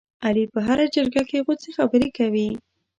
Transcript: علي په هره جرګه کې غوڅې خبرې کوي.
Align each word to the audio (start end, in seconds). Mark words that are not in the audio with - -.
علي 0.25 0.45
په 0.53 0.59
هره 0.67 0.85
جرګه 0.95 1.23
کې 1.29 1.43
غوڅې 1.45 1.69
خبرې 1.77 2.09
کوي. 2.17 2.49